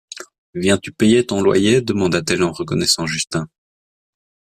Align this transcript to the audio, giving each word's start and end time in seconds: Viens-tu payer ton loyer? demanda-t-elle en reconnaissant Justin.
Viens-tu 0.55 0.91
payer 0.91 1.27
ton 1.27 1.43
loyer? 1.43 1.79
demanda-t-elle 1.83 2.41
en 2.41 2.51
reconnaissant 2.51 3.05
Justin. 3.05 3.47